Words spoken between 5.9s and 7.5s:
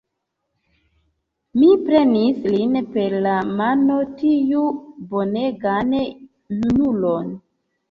junulon.